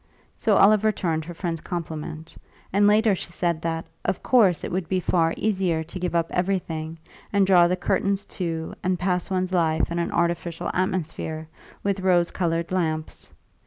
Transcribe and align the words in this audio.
So 0.35 0.55
Olive 0.55 0.83
returned 0.83 1.25
her 1.25 1.33
friend's 1.35 1.61
compliment; 1.61 2.35
and 2.73 2.87
later 2.87 3.13
she 3.13 3.29
said 3.31 3.61
that, 3.61 3.85
of 4.03 4.23
course, 4.23 4.63
it 4.63 4.71
would 4.71 4.89
be 4.89 4.99
far 4.99 5.35
easier 5.37 5.83
to 5.83 5.99
give 5.99 6.15
up 6.15 6.31
everything 6.31 6.97
and 7.31 7.45
draw 7.45 7.67
the 7.67 7.75
curtains 7.77 8.25
to 8.41 8.73
and 8.83 8.97
pass 8.97 9.29
one's 9.29 9.53
life 9.53 9.91
in 9.91 9.99
an 9.99 10.11
artificial 10.11 10.71
atmosphere, 10.73 11.47
with 11.83 11.99
rose 11.99 12.31
coloured 12.31 12.71
lamps. 12.71 13.29